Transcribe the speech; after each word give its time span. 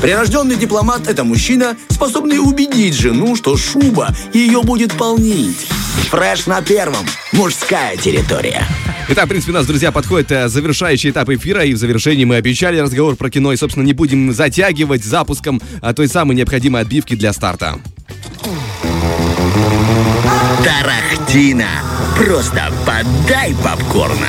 Прирожденный 0.00 0.56
дипломат– 0.56 1.06
это 1.08 1.24
мужчина, 1.24 1.76
способный 1.88 2.38
убедить 2.38 2.94
жену, 2.94 3.34
что 3.34 3.56
шуба 3.56 4.14
ее 4.32 4.62
будет 4.62 4.92
полнить. 4.92 5.66
Фреш 6.10 6.46
на 6.46 6.60
первом. 6.60 7.06
Мужская 7.32 7.96
территория. 7.96 8.66
Итак, 9.08 9.26
в 9.26 9.28
принципе, 9.28 9.52
у 9.52 9.54
нас, 9.54 9.66
друзья, 9.66 9.92
подходит 9.92 10.32
э, 10.32 10.48
завершающий 10.48 11.10
этап 11.10 11.30
эфира, 11.30 11.64
и 11.64 11.72
в 11.72 11.78
завершении 11.78 12.24
мы 12.24 12.36
обещали 12.36 12.78
разговор 12.78 13.16
про 13.16 13.30
кино, 13.30 13.52
и, 13.52 13.56
собственно, 13.56 13.84
не 13.84 13.92
будем 13.92 14.32
затягивать 14.32 15.04
запуском 15.04 15.62
а, 15.80 15.94
той 15.94 16.08
самой 16.08 16.36
необходимой 16.36 16.82
отбивки 16.82 17.14
для 17.14 17.32
старта. 17.32 17.78
Тарахтина. 20.64 21.68
Просто 22.16 22.72
подай 22.86 23.54
попкорна. 23.62 24.28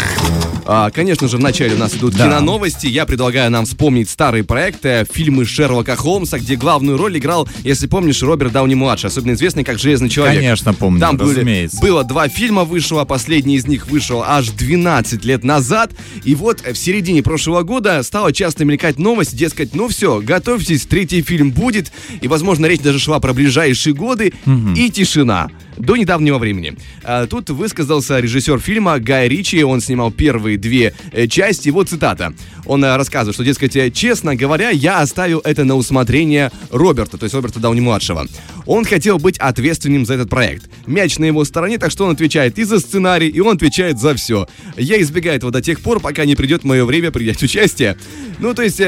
А, 0.70 0.91
конечно 0.91 1.30
же, 1.30 1.38
вначале 1.38 1.75
у 1.75 1.77
нас 1.77 1.95
идут 1.95 2.13
Да. 2.16 2.25
киноновости. 2.25 2.88
Я 2.88 3.05
предлагаю 3.05 3.49
нам 3.49 3.63
вспомнить 3.66 4.09
старые 4.09 4.44
проекты, 4.44 5.07
фильмы 5.09 5.45
Шерлока 5.45 5.95
Холмса, 5.95 6.39
где 6.39 6.57
главную 6.57 6.98
роль 6.98 7.17
играл, 7.17 7.48
если 7.63 7.88
помнишь, 7.88 8.22
Роберт 8.22 8.52
Дауни-младший, 8.52 9.08
особенно 9.08 9.31
известный 9.36 9.63
как 9.63 9.80
Железный 9.80 10.09
человек. 10.09 10.36
Конечно, 10.41 10.73
помню, 10.73 11.00
Там 11.00 11.16
были- 11.16 11.30
разумеется. 11.30 11.80
было 11.80 12.03
два 12.03 12.27
фильма 12.27 12.66
вышло, 12.66 13.03
а 13.03 13.05
последний 13.05 13.55
из 13.55 13.66
них 13.66 13.88
вышел 13.88 14.22
аж 14.27 14.50
12 14.50 15.23
лет 15.23 15.45
назад. 15.45 15.91
И 16.25 16.36
вот 16.36 16.59
в 16.59 16.75
середине 16.75 17.23
прошлого 17.23 17.61
года 17.64 18.03
стала 18.03 18.34
часто 18.34 18.66
мелькать 18.66 19.00
новость, 19.00 19.38
дескать, 19.38 19.73
ну 19.73 19.88
все, 19.88 20.20
готовьтесь, 20.20 20.86
третий 20.86 21.22
фильм 21.22 21.52
будет. 21.52 21.94
И, 22.20 22.27
возможно, 22.27 22.66
речь 22.66 22.81
даже 22.81 23.00
шла 23.00 23.22
про 23.22 23.31
ближайшие 23.31 23.94
годы. 23.95 24.34
И 24.75 24.87
тишина. 24.90 25.50
До 25.77 25.95
недавнего 25.95 26.38
времени. 26.38 26.76
А, 27.04 27.27
Тут 27.27 27.49
высказался 27.49 28.20
режиссер 28.20 28.59
фильма 28.59 28.99
Гай 28.99 29.27
Ричи. 29.27 29.63
Он 29.63 29.81
снимал 29.81 30.12
первые 30.12 30.58
две 30.58 30.94
э, 31.12 31.27
части. 31.27 31.70
Вот 31.70 31.90
цитата. 31.90 32.34
Он 32.66 32.84
э, 32.84 32.95
рассказывает, 32.95 33.36
что, 33.36 33.44
дескать, 33.44 33.76
э, 33.76 33.91
честно 33.91 34.36
говоря, 34.36 34.70
я 34.70 35.00
оставил 35.00 35.40
это 35.44 35.63
на 35.63 35.76
усмотрение 35.76 36.52
Роберта, 36.72 37.17
то 37.17 37.26
есть 37.26 37.36
Роберта 37.36 37.59
Дауни-младшего. 37.59 38.27
Он 38.66 38.86
хотел 38.86 39.20
быть 39.20 39.38
ответственным 39.38 40.05
за 40.05 40.16
этот 40.16 40.30
проект. 40.30 40.70
Мяч 40.86 41.17
на 41.20 41.25
его 41.25 41.45
стороне, 41.45 41.78
так 41.78 41.92
что 41.92 42.05
он 42.05 42.11
отвечает 42.11 42.59
и 42.59 42.64
за 42.64 42.80
сценарий, 42.80 43.30
и 43.30 43.39
он 43.39 43.55
отвечает 43.55 44.00
за 44.00 44.16
все. 44.16 44.48
Я 44.75 45.02
избегаю 45.02 45.38
этого 45.38 45.52
до 45.52 45.61
тех 45.61 45.80
пор, 45.81 46.00
пока 46.00 46.25
не 46.25 46.36
придет 46.36 46.64
мое 46.64 46.83
время 46.86 47.11
принять 47.11 47.42
участие. 47.42 47.98
Ну, 48.39 48.53
то 48.53 48.61
есть, 48.61 48.81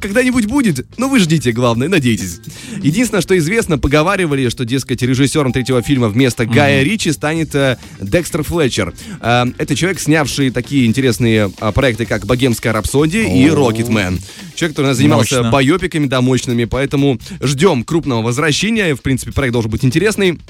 когда-нибудь 0.00 0.46
будет, 0.46 0.86
но 0.98 1.08
вы 1.08 1.18
ждите, 1.18 1.52
главное, 1.52 1.88
надейтесь. 1.88 2.40
Единственное, 2.82 3.20
что 3.20 3.36
известно, 3.36 3.78
поговаривали, 3.78 4.48
что, 4.48 4.64
дескать, 4.64 5.02
режиссером 5.02 5.52
третьего 5.52 5.82
фильма 5.82 6.08
вместо 6.26 6.44
Гая 6.44 6.82
Ричи 6.82 7.12
станет 7.12 7.54
э, 7.54 7.76
Декстер 8.00 8.42
Флетчер. 8.42 8.92
Э, 9.20 9.44
это 9.58 9.76
человек, 9.76 10.00
снявший 10.00 10.50
такие 10.50 10.86
интересные 10.86 11.52
э, 11.60 11.72
проекты, 11.72 12.04
как 12.04 12.26
«Богемская 12.26 12.72
рапсодия» 12.72 13.32
и 13.32 13.48
«Рокетмен». 13.48 14.18
Человек, 14.56 14.76
который 14.76 14.94
занимался 14.94 15.36
Мощно. 15.36 15.50
байопиками, 15.52 16.06
да, 16.06 16.20
мощными, 16.20 16.64
поэтому 16.64 17.20
ждем 17.40 17.84
крупного 17.84 18.22
возвращения. 18.22 18.96
В 18.96 19.02
принципе, 19.02 19.30
проект 19.30 19.52
должен 19.52 19.70
быть 19.70 19.84
интересный. 19.84 20.40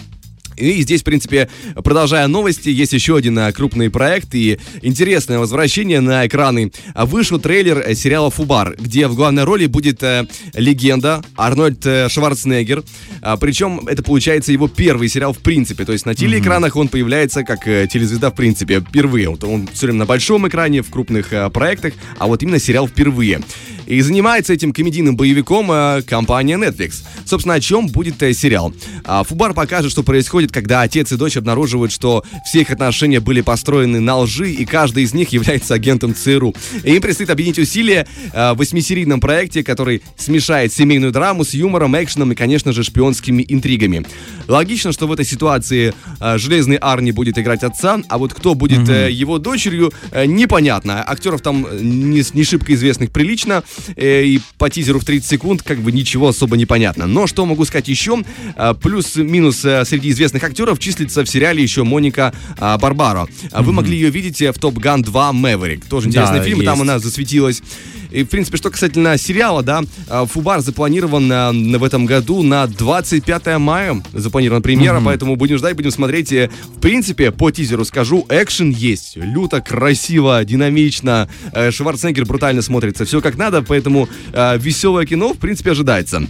И 0.56 0.82
здесь, 0.82 1.02
в 1.02 1.04
принципе, 1.04 1.48
продолжая 1.74 2.26
новости, 2.26 2.68
есть 2.68 2.92
еще 2.92 3.16
один 3.16 3.38
а, 3.38 3.52
крупный 3.52 3.90
проект 3.90 4.34
и 4.34 4.58
интересное 4.82 5.38
возвращение 5.38 6.00
на 6.00 6.26
экраны. 6.26 6.72
А, 6.94 7.06
Вышел 7.06 7.38
трейлер 7.38 7.78
э, 7.78 7.94
сериала 7.94 8.30
«Фубар», 8.30 8.76
где 8.78 9.06
в 9.06 9.14
главной 9.14 9.44
роли 9.44 9.66
будет 9.66 10.02
э, 10.02 10.26
легенда 10.54 11.22
Арнольд 11.36 11.84
э, 11.86 12.08
Шварценеггер. 12.08 12.82
А, 13.22 13.36
причем 13.36 13.86
это, 13.86 14.02
получается, 14.02 14.52
его 14.52 14.68
первый 14.68 15.08
сериал 15.08 15.32
в 15.32 15.38
принципе. 15.38 15.84
То 15.84 15.92
есть 15.92 16.06
на 16.06 16.14
телеэкранах 16.14 16.76
он 16.76 16.88
появляется 16.88 17.44
как 17.44 17.66
э, 17.68 17.86
телезвезда 17.90 18.30
в 18.30 18.34
принципе 18.34 18.80
впервые. 18.80 19.28
Вот 19.28 19.44
он 19.44 19.68
все 19.72 19.86
время 19.86 20.00
на 20.00 20.06
большом 20.06 20.48
экране, 20.48 20.82
в 20.82 20.90
крупных 20.90 21.32
э, 21.32 21.50
проектах, 21.50 21.94
а 22.18 22.26
вот 22.26 22.42
именно 22.42 22.58
сериал 22.58 22.88
впервые. 22.88 23.40
И 23.86 24.00
занимается 24.00 24.52
этим 24.52 24.72
комедийным 24.72 25.16
боевиком 25.16 25.70
э, 25.70 26.02
компания 26.02 26.56
Netflix. 26.56 27.02
Собственно, 27.24 27.54
о 27.54 27.60
чем 27.60 27.86
будет 27.88 28.22
э, 28.22 28.32
сериал? 28.32 28.72
А, 29.04 29.22
Фубар 29.22 29.54
покажет, 29.54 29.92
что 29.92 30.02
происходит, 30.02 30.52
когда 30.52 30.82
отец 30.82 31.12
и 31.12 31.16
дочь 31.16 31.36
обнаруживают, 31.36 31.92
что 31.92 32.24
все 32.44 32.62
их 32.62 32.70
отношения 32.70 33.20
были 33.20 33.40
построены 33.40 34.00
на 34.00 34.18
лжи, 34.18 34.50
и 34.50 34.64
каждый 34.64 35.04
из 35.04 35.14
них 35.14 35.30
является 35.30 35.74
агентом 35.74 36.14
ЦРУ. 36.14 36.54
И 36.82 36.94
им 36.94 37.02
предстоит 37.02 37.30
объединить 37.30 37.58
усилия 37.58 38.06
э, 38.32 38.52
в 38.52 38.56
восьмисерийном 38.58 39.20
проекте, 39.20 39.62
который 39.62 40.02
смешает 40.16 40.72
семейную 40.72 41.12
драму 41.12 41.44
с 41.44 41.54
юмором, 41.54 41.96
экшеном 41.96 42.32
и, 42.32 42.34
конечно 42.34 42.72
же, 42.72 42.82
шпионскими 42.82 43.44
интригами. 43.48 44.04
Логично, 44.48 44.92
что 44.92 45.06
в 45.06 45.12
этой 45.12 45.24
ситуации 45.24 45.94
э, 46.20 46.38
Железный 46.38 46.76
Арни 46.76 47.12
будет 47.12 47.38
играть 47.38 47.62
отца, 47.62 48.00
а 48.08 48.18
вот 48.18 48.34
кто 48.34 48.54
будет 48.54 48.88
э, 48.88 49.10
его 49.10 49.38
дочерью, 49.38 49.92
э, 50.10 50.26
непонятно. 50.26 51.02
Актеров 51.06 51.40
там 51.40 51.66
не, 51.80 52.22
не 52.32 52.44
шибко 52.44 52.74
известных 52.74 53.10
прилично, 53.10 53.62
э, 53.96 54.24
и 54.24 54.40
по 54.58 54.68
тизеру 54.70 55.00
в 55.00 55.04
30 55.04 55.28
секунд 55.28 55.62
как 55.62 55.78
бы 55.80 55.92
ничего 55.92 56.28
особо 56.28 56.56
не 56.56 56.66
понятно. 56.66 57.06
Но 57.06 57.26
что 57.26 57.44
могу 57.46 57.64
сказать 57.64 57.88
еще? 57.88 58.22
Э, 58.56 58.74
Плюс-минус 58.80 59.64
э, 59.64 59.84
среди 59.84 60.10
известных 60.10 60.42
актеров 60.44 60.78
числится 60.78 61.24
в 61.24 61.28
сериале 61.28 61.62
еще 61.62 61.84
Моника 61.84 62.32
э, 62.58 62.78
Барбаро. 62.78 63.28
А 63.52 63.62
Вы 63.62 63.72
могли 63.72 63.96
ее 63.96 64.10
видеть 64.10 64.40
э, 64.42 64.52
в 64.52 64.58
Топ 64.58 64.74
Ган 64.78 65.02
2 65.02 65.32
Мэверик. 65.32 65.84
Тоже 65.86 66.08
интересный 66.08 66.38
Да, 66.38 66.44
фильм, 66.44 66.62
и 66.62 66.64
там 66.64 66.74
есть. 66.78 66.82
она 66.88 66.98
засветилась. 66.98 67.62
И, 68.10 68.22
в 68.24 68.28
принципе, 68.28 68.56
что 68.56 68.70
касательно 68.70 69.16
сериала, 69.18 69.62
да, 69.62 69.82
э, 70.08 70.26
Фубар 70.30 70.60
запланирован 70.60 71.30
э, 71.30 71.78
в 71.78 71.84
этом 71.84 72.06
году 72.06 72.42
на 72.42 72.66
25 72.66 73.58
мая. 73.58 74.02
Запланирована 74.12 74.62
премьера, 74.62 75.00
поэтому 75.04 75.36
будем 75.36 75.58
ждать, 75.58 75.76
будем 75.76 75.90
смотреть. 75.90 76.32
Э, 76.32 76.50
В 76.76 76.80
принципе, 76.80 77.30
по 77.30 77.50
тизеру 77.50 77.84
скажу, 77.84 78.26
экшен 78.28 78.70
есть. 78.70 79.16
Люто, 79.16 79.60
красиво, 79.60 80.44
динамично. 80.44 81.28
Э, 81.52 81.70
Шварценеггер 81.70 82.24
брутально 82.24 82.62
смотрится. 82.62 83.04
Все 83.04 83.20
как 83.20 83.36
надо, 83.36 83.62
поэтому 83.62 84.08
э, 84.32 84.58
веселое 84.58 85.06
кино, 85.06 85.32
в 85.32 85.38
принципе, 85.38 85.72
ожидается. 85.72 86.22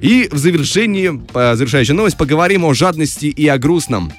И 0.00 0.28
в 0.30 0.38
завершении, 0.38 1.20
завершающая 1.32 1.94
новость, 1.94 2.16
поговорим 2.16 2.64
о 2.64 2.74
жадности 2.74 3.26
и 3.26 3.46
о 3.48 3.58
грустном. 3.58 4.12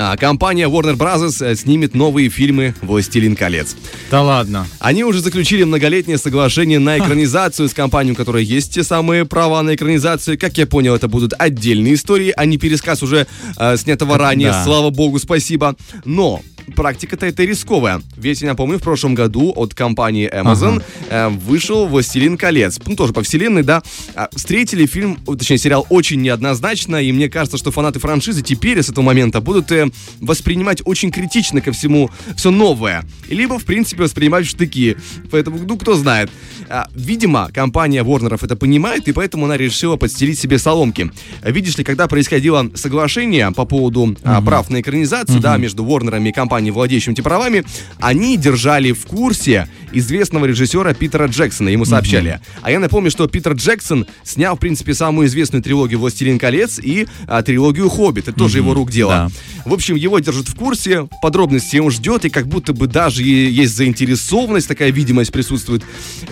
А, 0.00 0.16
Компания 0.16 0.68
Warner 0.68 0.96
Bros. 0.96 1.44
э, 1.44 1.56
снимет 1.56 1.92
новые 1.92 2.28
фильмы 2.28 2.72
«Властелин 2.82 3.34
колец». 3.34 3.74
Да 4.12 4.22
ладно. 4.22 4.64
Они 4.78 5.02
уже 5.02 5.20
заключили 5.20 5.64
многолетнее 5.64 6.18
соглашение 6.18 6.78
на 6.78 6.98
экранизацию 6.98 7.68
с 7.68 7.74
компанией, 7.74 8.12
у 8.12 8.16
которой 8.16 8.44
есть 8.44 8.72
те 8.72 8.84
самые 8.84 9.24
права 9.24 9.60
на 9.62 9.74
экранизацию. 9.74 10.38
Как 10.38 10.56
я 10.56 10.66
понял, 10.68 10.94
это 10.94 11.08
будут 11.08 11.32
отдельные 11.36 11.94
истории, 11.94 12.32
а 12.36 12.44
не 12.44 12.58
пересказ 12.58 13.02
уже 13.02 13.26
э, 13.56 13.76
снятого 13.76 14.18
ранее. 14.18 14.52
Да. 14.52 14.62
Слава 14.62 14.90
богу, 14.90 15.18
спасибо. 15.18 15.74
Но 16.04 16.42
практика-то 16.74 17.26
это 17.26 17.44
рисковая. 17.44 18.02
Ведь, 18.16 18.40
я 18.40 18.48
напомню, 18.48 18.78
в 18.78 18.82
прошлом 18.82 19.14
году 19.14 19.52
от 19.54 19.74
компании 19.74 20.30
Amazon 20.32 20.82
э, 21.08 21.28
вышел 21.28 21.86
«Властелин 21.86 22.36
колец». 22.36 22.78
Ну, 22.86 22.96
тоже 22.96 23.12
по 23.12 23.22
вселенной, 23.22 23.62
да. 23.62 23.82
А, 24.14 24.28
Встретили 24.34 24.86
фильм, 24.86 25.16
точнее, 25.16 25.58
сериал 25.58 25.86
очень 25.88 26.20
неоднозначно, 26.22 26.96
и 26.96 27.12
мне 27.12 27.28
кажется, 27.28 27.58
что 27.58 27.70
фанаты 27.70 27.98
франшизы 27.98 28.42
теперь 28.42 28.82
с 28.82 28.88
этого 28.90 29.04
момента 29.04 29.40
будут 29.40 29.70
э, 29.72 29.88
воспринимать 30.20 30.82
очень 30.84 31.10
критично 31.10 31.60
ко 31.60 31.72
всему 31.72 32.10
все 32.36 32.50
новое. 32.50 33.04
Либо, 33.28 33.58
в 33.58 33.64
принципе, 33.64 34.02
воспринимать 34.02 34.46
в 34.46 34.50
штыки. 34.50 34.96
Поэтому, 35.30 35.58
ну, 35.58 35.76
кто 35.76 35.94
знает. 35.94 36.30
А, 36.68 36.88
Видимо, 36.94 37.50
компания 37.52 38.02
Warner'ов 38.02 38.44
это 38.44 38.56
понимает, 38.56 39.08
и 39.08 39.12
поэтому 39.12 39.46
она 39.46 39.56
решила 39.56 39.96
подстелить 39.96 40.38
себе 40.38 40.58
соломки. 40.58 41.10
Видишь 41.42 41.78
ли, 41.78 41.84
когда 41.84 42.06
происходило 42.06 42.70
соглашение 42.74 43.50
по 43.52 43.64
поводу 43.64 44.16
а, 44.24 44.42
прав 44.42 44.68
на 44.70 44.80
экранизацию, 44.80 45.40
да, 45.40 45.56
между 45.56 45.84
Warner'ами 45.84 46.28
и 46.28 46.32
компанией, 46.32 46.57
владеющими 46.70 47.14
этими 47.14 47.24
правами, 47.24 47.64
они 47.98 48.36
держали 48.36 48.92
в 48.92 49.06
курсе 49.06 49.68
известного 49.92 50.46
режиссера 50.46 50.92
Питера 50.94 51.26
Джексона, 51.26 51.68
ему 51.68 51.84
сообщали. 51.84 52.40
А 52.62 52.70
я 52.70 52.78
напомню, 52.80 53.10
что 53.10 53.26
Питер 53.28 53.52
Джексон 53.52 54.06
снял, 54.24 54.56
в 54.56 54.58
принципе, 54.60 54.94
самую 54.94 55.28
известную 55.28 55.62
трилогию 55.62 55.98
«Властелин 56.00 56.38
колец» 56.38 56.78
и 56.78 57.06
а, 57.26 57.42
трилогию 57.42 57.88
«Хоббит». 57.88 58.28
Это 58.28 58.36
тоже 58.38 58.58
его 58.58 58.74
рук 58.74 58.90
дело. 58.90 59.30
В 59.64 59.72
общем, 59.74 59.96
его 59.96 60.18
держат 60.18 60.48
в 60.48 60.54
курсе, 60.54 61.08
подробности 61.22 61.76
он 61.76 61.90
ждет, 61.90 62.24
и 62.24 62.30
как 62.30 62.46
будто 62.46 62.72
бы 62.72 62.86
даже 62.86 63.22
есть 63.22 63.74
заинтересованность, 63.76 64.68
такая 64.68 64.90
видимость 64.90 65.32
присутствует. 65.32 65.82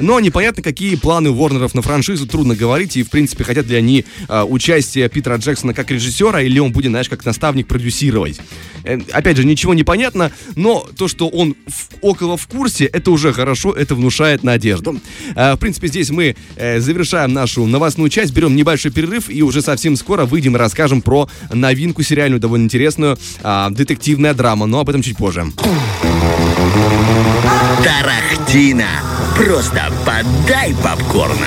Но 0.01 0.21
непонятно, 0.21 0.63
какие 0.63 0.97
планы 0.97 1.29
Warner'ов 1.29 1.71
на 1.75 1.83
франшизу, 1.83 2.27
трудно 2.27 2.55
говорить, 2.55 2.97
и, 2.97 3.03
в 3.03 3.11
принципе, 3.11 3.45
хотят 3.45 3.67
ли 3.67 3.77
они 3.77 4.05
а, 4.29 4.45
участие 4.45 5.09
Питера 5.09 5.37
Джексона 5.37 5.75
как 5.75 5.91
режиссера, 5.91 6.41
или 6.43 6.59
он 6.59 6.73
будет, 6.73 6.91
знаешь, 6.91 7.09
как 7.09 7.25
наставник 7.25 7.67
продюсировать. 7.67 8.41
Э, 8.85 8.99
Опять 9.13 9.37
же, 9.37 9.45
ничего 9.45 9.75
не 9.75 9.83
понятно, 9.85 10.31
но 10.55 10.87
то, 10.97 11.09
что 11.09 11.29
он 11.29 11.55
в- 11.67 11.89
около 12.01 12.37
в 12.37 12.47
курсе, 12.47 12.85
это 12.87 13.11
уже 13.11 13.33
хорошо, 13.47 13.73
это 13.73 13.95
внушает 13.95 14.43
надежду. 14.43 15.01
А, 15.37 15.55
В 15.55 15.59
принципе, 15.61 15.87
здесь 15.87 16.11
мы 16.11 16.35
э, 16.57 16.81
завершаем 16.81 17.33
нашу 17.33 17.65
новостную 17.65 18.11
часть, 18.11 18.33
берем 18.33 18.57
небольшой 18.57 18.91
перерыв 18.91 19.31
и 19.31 19.41
уже 19.43 19.63
совсем 19.63 19.95
скоро 19.95 20.25
выйдем 20.25 20.57
и 20.57 20.59
расскажем 20.59 21.01
про 21.01 21.29
новинку 21.53 22.03
сериальную, 22.03 22.41
довольно 22.41 22.65
интересную, 22.65 23.17
а, 23.45 23.71
детективная 23.71 24.35
драма, 24.35 24.67
но 24.67 24.81
об 24.81 24.89
этом 24.89 25.01
чуть 25.01 25.17
позже. 25.17 25.45
Тарахтина. 27.85 28.89
Просто 29.37 29.93
подай 30.05 30.75
попкорна. 30.83 31.47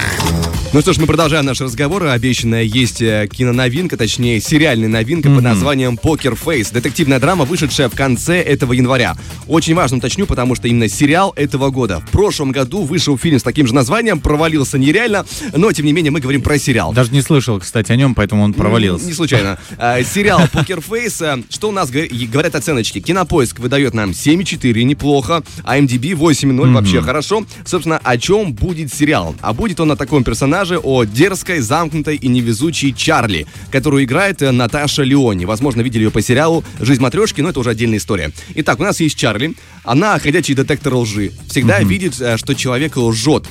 Ну 0.72 0.82
что 0.82 0.94
ж, 0.94 1.00
мы 1.00 1.08
продолжаем 1.08 1.48
наш 1.48 1.60
разговор. 1.62 2.06
Обещанная 2.06 2.62
есть 2.62 3.02
э, 3.02 3.28
киноновинка, 3.28 3.98
точнее, 3.98 4.40
сериальная 4.40 4.88
новинка 4.88 5.28
mm-hmm. 5.28 5.36
под 5.36 5.44
названием 5.44 5.98
«Покер 5.98 6.36
Фейс». 6.36 6.70
Детективная 6.70 7.20
драма, 7.20 7.46
вышедшая 7.46 7.90
в 7.90 7.96
конце 7.96 8.40
этого 8.40 8.74
января. 8.74 9.16
Очень 9.48 9.74
важно 9.74 9.98
уточню, 9.98 10.28
потому 10.28 10.54
что 10.54 10.68
именно 10.68 10.88
сериал 10.88 11.34
этого 11.36 11.72
года. 11.72 12.02
В 12.02 12.12
прошлом 12.12 12.52
году 12.52 12.84
вышел 12.84 13.18
фильм 13.18 13.40
с 13.40 13.44
таким 13.44 13.66
же 13.66 13.74
названием, 13.74 14.20
провалился 14.20 14.78
нереально, 14.78 15.26
но, 15.56 15.72
тем 15.72 15.88
не 15.88 15.92
менее, 15.92 16.12
мы 16.12 16.20
говорим 16.20 16.44
про 16.44 16.60
сериал. 16.60 16.94
Даже 16.94 17.12
не 17.14 17.24
слышал, 17.24 17.60
кстати, 17.60 17.92
о 17.92 17.96
нем, 17.96 18.14
поэтому 18.14 18.44
он 18.44 18.54
провалился. 18.54 19.06
Не, 19.06 19.10
не 19.10 19.16
случайно. 19.16 19.58
А, 19.80 20.04
сериал 20.04 20.42
«Покер 20.54 20.82
Фейс». 20.82 21.20
Э, 21.22 21.42
что 21.50 21.70
у 21.70 21.72
нас 21.72 21.90
говорят 21.90 22.54
оценочки? 22.54 23.00
Кинопоиск 23.00 23.58
выдает 23.58 23.96
нам 23.96 24.12
7,4, 24.12 24.84
неплохо, 24.84 25.42
а 25.64 25.80
MDB 25.80 26.12
8,0, 26.12 26.74
вообще 26.74 27.02
хорошо. 27.02 27.44
Собственно, 27.66 28.00
о 28.04 28.18
чем 28.18 28.54
будет 28.54 28.94
сериал? 28.94 29.36
А 29.42 29.54
будет 29.54 29.80
он 29.80 29.92
о 29.92 29.96
таком 29.96 30.24
персонаже, 30.24 30.59
персонаже 30.60 30.80
о 30.80 31.06
дерзкой, 31.06 31.62
замкнутой 31.62 32.18
и 32.18 32.28
невезучей 32.28 32.94
Чарли, 32.94 33.48
которую 33.72 34.04
играет 34.04 34.42
э, 34.42 34.52
Наташа 34.52 35.04
Леони. 35.04 35.46
Возможно, 35.46 35.82
видели 35.82 36.04
ее 36.04 36.12
по 36.12 36.22
сериалу 36.22 36.66
«Жизнь 36.82 37.02
матрешки», 37.02 37.40
но 37.40 37.50
это 37.50 37.62
уже 37.62 37.70
отдельная 37.70 37.98
история. 37.98 38.32
Итак, 38.56 38.78
у 38.80 38.84
нас 38.84 39.00
есть 39.00 39.18
Чарли. 39.18 39.54
Она 39.86 40.20
ходячий 40.20 40.56
детектор 40.56 40.96
лжи. 40.96 41.32
Всегда 41.48 41.80
mm-hmm. 41.80 41.88
видит, 41.88 42.20
э, 42.20 42.36
что 42.36 42.56
человек 42.56 42.98
лжет. 42.98 43.46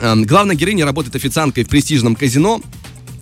Эм, 0.00 0.24
главная 0.24 0.54
героиня 0.54 0.84
работает 0.84 1.16
официанткой 1.16 1.64
в 1.64 1.68
престижном 1.68 2.14
казино, 2.14 2.60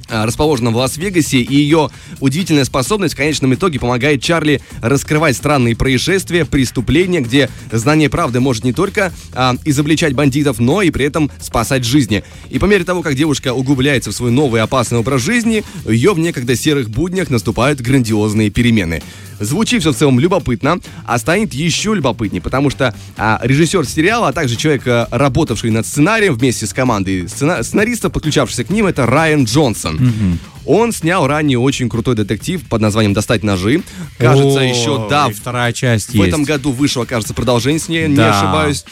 расположена 0.08 0.70
в 0.70 0.76
Лас-Вегасе, 0.76 1.38
и 1.38 1.54
ее 1.54 1.90
удивительная 2.20 2.64
способность 2.64 3.14
в 3.14 3.16
конечном 3.16 3.54
итоге 3.54 3.78
помогает 3.78 4.22
Чарли 4.22 4.60
раскрывать 4.80 5.36
странные 5.36 5.76
происшествия, 5.76 6.44
преступления, 6.44 7.20
где 7.20 7.50
знание 7.72 8.08
правды 8.08 8.40
может 8.40 8.64
не 8.64 8.72
только 8.72 9.12
а, 9.32 9.54
изобличать 9.64 10.14
бандитов, 10.14 10.58
но 10.58 10.82
и 10.82 10.90
при 10.90 11.06
этом 11.06 11.30
спасать 11.40 11.84
жизни. 11.84 12.24
И 12.50 12.58
по 12.58 12.66
мере 12.66 12.84
того, 12.84 13.02
как 13.02 13.14
девушка 13.14 13.52
углубляется 13.52 14.10
в 14.10 14.14
свой 14.14 14.30
новый 14.30 14.60
опасный 14.60 14.98
образ 14.98 15.22
жизни, 15.22 15.64
ее 15.86 16.12
в 16.12 16.18
некогда 16.18 16.56
серых 16.56 16.90
буднях 16.90 17.30
наступают 17.30 17.80
грандиозные 17.80 18.50
перемены. 18.50 19.02
Звучит 19.38 19.82
все 19.82 19.92
в 19.92 19.96
целом 19.96 20.18
любопытно, 20.18 20.78
а 21.04 21.18
станет 21.18 21.52
еще 21.52 21.94
любопытнее, 21.94 22.40
потому 22.40 22.70
что 22.70 22.94
а, 23.16 23.38
режиссер 23.42 23.86
сериала, 23.86 24.28
а 24.28 24.32
также 24.32 24.56
человек, 24.56 24.82
а, 24.86 25.08
работавший 25.10 25.70
над 25.70 25.86
сценарием 25.86 26.34
вместе 26.34 26.66
с 26.66 26.72
командой 26.72 27.28
сцена- 27.28 27.62
сценаристов, 27.62 28.12
подключавшихся 28.12 28.64
к 28.64 28.70
ним, 28.70 28.86
это 28.86 29.04
Райан 29.06 29.44
Джонсон. 29.44 29.95
Mm-hmm. 29.96 30.38
Он 30.66 30.92
снял 30.92 31.26
ранее 31.26 31.58
очень 31.58 31.88
крутой 31.88 32.16
детектив 32.16 32.62
под 32.68 32.80
названием 32.80 33.14
«Достать 33.14 33.42
ножи». 33.44 33.82
Кажется, 34.18 34.60
О, 34.60 34.62
еще 34.62 35.06
да. 35.08 35.28
Вторая 35.28 35.72
часть 35.72 36.10
В 36.10 36.14
есть. 36.14 36.28
этом 36.28 36.42
году 36.44 36.72
вышло, 36.72 37.04
кажется, 37.04 37.34
продолжение 37.34 37.78
с 37.78 37.88
ней, 37.88 38.08
да. 38.08 38.08
не 38.08 38.20
ошибаюсь. 38.30 38.84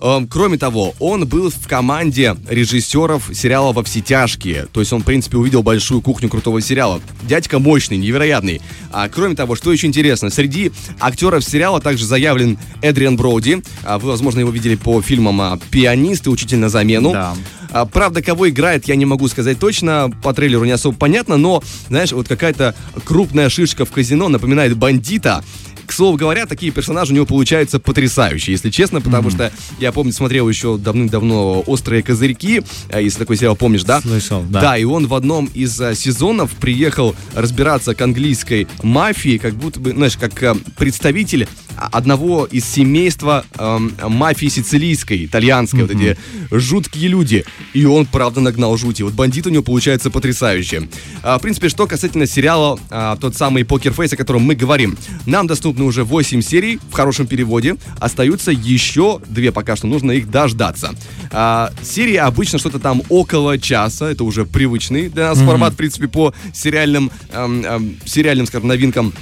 Эм, 0.00 0.26
кроме 0.28 0.58
того, 0.58 0.94
он 0.98 1.26
был 1.26 1.50
в 1.50 1.66
команде 1.68 2.36
режиссеров 2.48 3.30
сериала 3.34 3.72
«Во 3.72 3.82
все 3.82 4.00
тяжкие». 4.00 4.66
То 4.72 4.80
есть 4.80 4.92
он, 4.92 5.02
в 5.02 5.04
принципе, 5.04 5.36
увидел 5.36 5.62
большую 5.62 6.02
кухню 6.02 6.28
крутого 6.28 6.60
сериала. 6.60 7.00
Дядька 7.22 7.58
мощный, 7.58 7.96
невероятный. 7.96 8.60
А 8.92 9.08
кроме 9.08 9.34
того, 9.34 9.56
что 9.56 9.72
еще 9.72 9.86
интересно, 9.86 10.30
среди 10.30 10.72
актеров 11.00 11.44
сериала 11.44 11.80
также 11.80 12.04
заявлен 12.04 12.58
Эдриан 12.82 13.16
Броуди. 13.16 13.62
А 13.84 13.98
вы, 13.98 14.10
возможно, 14.10 14.40
его 14.40 14.50
видели 14.50 14.74
по 14.74 15.00
фильмам 15.00 15.40
а, 15.40 15.58
«Пианист» 15.70 16.26
и 16.26 16.30
«Учитель 16.30 16.58
на 16.58 16.68
замену». 16.68 17.12
Да. 17.12 17.34
А, 17.70 17.84
правда, 17.84 18.22
кого 18.22 18.48
играет, 18.48 18.86
я 18.88 18.96
не 18.96 19.04
могу 19.04 19.28
сказать 19.28 19.58
точно, 19.58 20.10
по 20.22 20.32
трейлеру 20.32 20.64
не 20.64 20.70
особо 20.70 20.96
понятно, 20.96 21.36
но, 21.36 21.62
знаешь, 21.88 22.12
вот 22.12 22.28
какая-то 22.28 22.74
крупная 23.04 23.48
шишка 23.48 23.84
в 23.84 23.90
казино 23.90 24.28
напоминает 24.28 24.76
бандита, 24.76 25.44
к 25.86 25.92
слову 25.92 26.16
говоря, 26.16 26.46
такие 26.46 26.72
персонажи 26.72 27.12
у 27.12 27.16
него 27.16 27.26
получаются 27.26 27.78
потрясающие, 27.78 28.52
если 28.52 28.70
честно, 28.70 29.00
потому 29.00 29.28
mm-hmm. 29.28 29.50
что 29.50 29.52
я 29.78 29.92
помню, 29.92 30.12
смотрел 30.12 30.48
еще 30.48 30.76
давным-давно 30.76 31.62
«Острые 31.66 32.02
козырьки», 32.02 32.62
э, 32.88 33.02
если 33.02 33.18
такой 33.18 33.36
сериал 33.36 33.56
помнишь, 33.56 33.84
да? 33.84 34.00
Слышал, 34.00 34.42
да. 34.42 34.60
Да, 34.60 34.78
и 34.78 34.84
он 34.84 35.06
в 35.06 35.14
одном 35.14 35.46
из 35.46 35.80
а, 35.80 35.94
сезонов 35.94 36.50
приехал 36.52 37.14
разбираться 37.34 37.94
к 37.94 38.00
английской 38.00 38.66
мафии, 38.82 39.38
как 39.38 39.54
будто 39.54 39.80
бы, 39.80 39.92
знаешь, 39.92 40.16
как 40.16 40.42
а, 40.42 40.56
представитель 40.76 41.48
одного 41.76 42.46
из 42.46 42.64
семейства 42.64 43.44
э, 43.58 43.78
мафии 44.08 44.46
сицилийской, 44.46 45.26
итальянской, 45.26 45.80
mm-hmm. 45.80 45.92
вот 45.92 46.02
эти 46.02 46.18
жуткие 46.50 47.08
люди. 47.08 47.44
И 47.74 47.84
он, 47.84 48.06
правда, 48.06 48.40
нагнал 48.40 48.76
жути. 48.76 49.02
Вот 49.02 49.12
бандит 49.12 49.46
у 49.46 49.50
него 49.50 49.62
получается 49.62 50.10
потрясающий. 50.10 50.88
А, 51.22 51.38
в 51.38 51.42
принципе, 51.42 51.68
что 51.68 51.86
касательно 51.86 52.26
сериала 52.26 52.78
а, 52.90 53.16
тот 53.16 53.36
самый 53.36 53.64
Покер 53.64 53.92
Фейс, 53.92 54.12
о 54.12 54.16
котором 54.16 54.42
мы 54.42 54.54
говорим. 54.54 54.96
Нам 55.26 55.46
доступны 55.76 55.84
уже 55.84 56.04
8 56.04 56.42
серий 56.42 56.78
в 56.90 56.92
хорошем 56.92 57.26
переводе. 57.26 57.76
Остаются 58.00 58.50
еще 58.50 59.20
две 59.28 59.52
пока 59.52 59.76
что, 59.76 59.86
нужно 59.86 60.12
их 60.12 60.30
дождаться. 60.30 60.94
А, 61.30 61.70
серия 61.82 62.22
обычно 62.22 62.58
что-то 62.58 62.78
там 62.78 63.02
около 63.08 63.58
часа, 63.58 64.10
это 64.10 64.24
уже 64.24 64.44
привычный 64.44 65.08
для 65.08 65.28
нас 65.28 65.38
mm-hmm. 65.38 65.46
формат, 65.46 65.72
в 65.74 65.76
принципе, 65.76 66.08
по 66.08 66.32
сериальным, 66.54 67.10
эм, 67.32 67.64
эм, 67.64 67.96
сериальным, 68.04 68.46
скажем, 68.46 68.68
новинкам. 68.68 69.12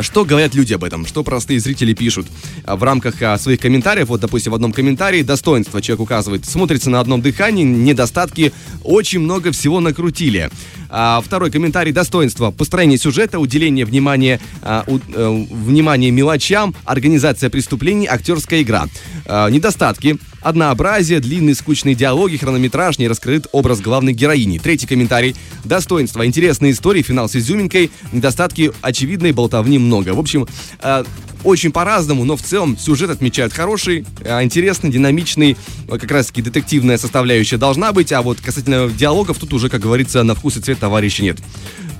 Что 0.00 0.24
говорят 0.24 0.54
люди 0.54 0.72
об 0.72 0.84
этом? 0.84 1.06
Что 1.06 1.22
простые 1.22 1.60
зрители 1.60 1.94
пишут 1.94 2.26
а, 2.64 2.76
в 2.76 2.82
рамках 2.82 3.20
а, 3.22 3.38
своих 3.38 3.60
комментариев? 3.60 4.08
Вот, 4.08 4.20
допустим, 4.20 4.52
в 4.52 4.54
одном 4.54 4.72
комментарии 4.72 5.22
достоинство 5.22 5.82
человек 5.82 6.00
указывает. 6.00 6.44
Смотрится 6.46 6.90
на 6.90 7.00
одном 7.00 7.22
дыхании, 7.22 7.64
недостатки, 7.64 8.52
очень 8.82 9.20
много 9.20 9.52
всего 9.52 9.80
накрутили. 9.80 10.50
А, 10.88 11.20
второй 11.24 11.50
комментарий 11.50 11.92
достоинства. 11.92 12.50
Построение 12.50 12.98
сюжета, 12.98 13.38
уделение 13.38 13.84
внимания, 13.84 14.40
а, 14.62 14.84
у, 14.86 14.98
а, 15.14 15.46
внимания 15.50 16.10
мелочам, 16.10 16.74
организация 16.84 17.50
преступлений, 17.50 18.06
актерская 18.06 18.62
игра. 18.62 18.86
А, 19.26 19.48
недостатки. 19.48 20.18
Однообразие, 20.42 21.20
длинные 21.20 21.54
скучные 21.54 21.94
диалоги, 21.94 22.36
хронометраж, 22.36 22.98
не 22.98 23.08
раскрыт 23.08 23.46
образ 23.52 23.80
главной 23.80 24.12
героини. 24.12 24.58
Третий 24.58 24.86
комментарий. 24.86 25.36
Достоинства. 25.64 26.26
Интересные 26.26 26.72
истории, 26.72 27.02
финал 27.02 27.28
с 27.28 27.36
изюминкой. 27.36 27.90
Недостатки 28.12 28.72
очевидной 28.80 29.32
болтовни 29.32 29.78
много. 29.78 30.10
В 30.10 30.18
общем, 30.18 30.46
э, 30.82 31.04
очень 31.44 31.72
по-разному, 31.72 32.24
но 32.24 32.36
в 32.36 32.42
целом 32.42 32.76
сюжет 32.78 33.10
отмечают 33.10 33.52
хороший, 33.52 34.04
э, 34.20 34.42
интересный, 34.42 34.90
динамичный. 34.90 35.56
Как 35.88 36.10
раз 36.10 36.26
таки 36.26 36.42
детективная 36.42 36.98
составляющая 36.98 37.56
должна 37.56 37.92
быть, 37.92 38.12
а 38.12 38.22
вот 38.22 38.40
касательно 38.40 38.88
диалогов 38.88 39.38
тут 39.38 39.52
уже, 39.52 39.68
как 39.68 39.80
говорится, 39.80 40.22
на 40.22 40.34
вкус 40.34 40.56
и 40.56 40.60
цвет 40.60 40.78
товарища 40.78 41.22
нет. 41.22 41.38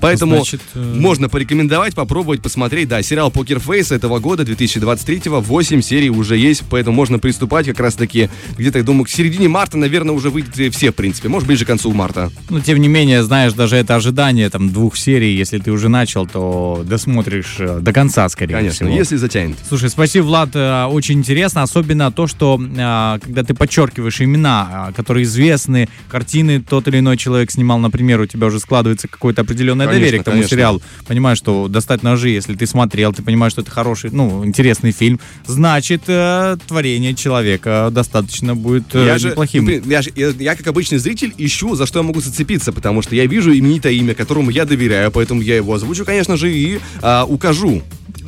Поэтому 0.01 0.37
Значит, 0.37 0.61
э... 0.73 0.95
можно 0.97 1.29
порекомендовать, 1.29 1.95
попробовать, 1.95 2.41
посмотреть. 2.41 2.89
Да, 2.89 3.01
сериал 3.01 3.31
«Покер 3.31 3.59
Фейс» 3.59 3.91
этого 3.91 4.19
года, 4.19 4.43
2023-го, 4.43 5.39
8 5.39 5.81
серий 5.81 6.09
уже 6.09 6.37
есть, 6.37 6.63
поэтому 6.69 6.95
можно 6.95 7.19
приступать 7.19 7.67
как 7.67 7.79
раз-таки 7.79 8.29
где-то, 8.57 8.79
я 8.79 8.83
думаю, 8.83 9.05
к 9.05 9.09
середине 9.09 9.47
марта, 9.47 9.77
наверное, 9.77 10.15
уже 10.15 10.29
выйдет 10.29 10.75
все, 10.75 10.91
в 10.91 10.95
принципе. 10.95 11.29
Может, 11.29 11.47
ближе 11.47 11.65
к 11.65 11.67
концу 11.67 11.91
марта. 11.91 12.31
Но, 12.49 12.59
тем 12.59 12.79
не 12.79 12.87
менее, 12.87 13.23
знаешь, 13.23 13.53
даже 13.53 13.75
это 13.75 13.95
ожидание 13.95 14.49
там 14.49 14.71
двух 14.71 14.97
серий, 14.97 15.35
если 15.35 15.59
ты 15.59 15.71
уже 15.71 15.89
начал, 15.89 16.25
то 16.27 16.83
досмотришь 16.85 17.57
э, 17.59 17.79
до 17.79 17.93
конца, 17.93 18.27
скорее 18.29 18.55
Конечно, 18.55 18.87
всего. 18.87 18.97
если 18.97 19.15
затянет. 19.17 19.57
Слушай, 19.67 19.89
спасибо, 19.89 20.25
Влад, 20.25 20.49
э, 20.55 20.85
очень 20.85 21.19
интересно, 21.19 21.63
особенно 21.63 22.11
то, 22.11 22.27
что 22.27 22.57
когда 22.57 23.43
ты 23.43 23.53
подчеркиваешь 23.53 24.21
имена, 24.21 24.91
которые 24.95 25.23
известны, 25.23 25.87
картины 26.09 26.61
тот 26.61 26.87
или 26.87 26.99
иной 26.99 27.17
человек 27.17 27.51
снимал, 27.51 27.79
например, 27.79 28.21
у 28.21 28.25
тебя 28.25 28.47
уже 28.47 28.59
складывается 28.59 29.07
какое-то 29.07 29.41
определенное 29.41 29.87
доверие 29.91 30.21
к 30.21 30.23
тому 30.23 30.35
конечно. 30.35 30.55
сериалу. 30.55 30.81
Понимаешь, 31.07 31.37
что 31.37 31.67
«Достать 31.67 32.03
ножи», 32.03 32.29
если 32.29 32.55
ты 32.55 32.65
смотрел, 32.65 33.13
ты 33.13 33.23
понимаешь, 33.23 33.53
что 33.53 33.61
это 33.61 33.71
хороший, 33.71 34.11
ну, 34.11 34.45
интересный 34.45 34.91
фильм, 34.91 35.19
значит, 35.45 36.03
творение 36.03 37.15
человека 37.15 37.89
достаточно 37.91 38.55
будет 38.55 38.93
я 38.93 39.15
неплохим. 39.15 39.67
Же, 39.67 39.81
я, 39.85 40.01
я, 40.15 40.29
я, 40.29 40.55
как 40.55 40.67
обычный 40.67 40.97
зритель, 40.97 41.33
ищу, 41.37 41.75
за 41.75 41.85
что 41.85 41.99
я 41.99 42.03
могу 42.03 42.21
зацепиться, 42.21 42.71
потому 42.71 43.01
что 43.01 43.15
я 43.15 43.25
вижу 43.25 43.51
именитое 43.51 43.93
имя, 43.93 44.13
которому 44.13 44.49
я 44.49 44.65
доверяю, 44.65 45.11
поэтому 45.11 45.41
я 45.41 45.55
его 45.55 45.73
озвучу, 45.73 46.05
конечно 46.05 46.37
же, 46.37 46.51
и 46.51 46.79
а, 47.01 47.25
укажу. 47.25 47.81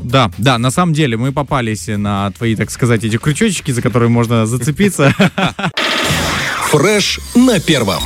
Да, 0.04 0.32
да, 0.38 0.58
на 0.58 0.72
самом 0.72 0.94
деле 0.94 1.18
мы 1.18 1.32
попались 1.32 1.88
на 1.88 2.32
твои, 2.32 2.56
так 2.56 2.72
сказать, 2.72 3.04
эти 3.04 3.18
крючочки, 3.18 3.72
за 3.72 3.82
которые 3.82 4.10
можно 4.10 4.46
зацепиться. 4.46 5.16
Фреш 6.72 7.20
на 7.36 7.60
первом. 7.60 8.04